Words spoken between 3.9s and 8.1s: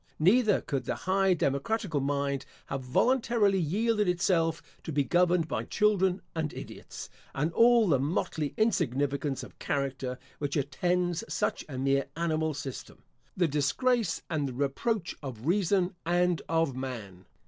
itself to be governed by children and idiots, and all the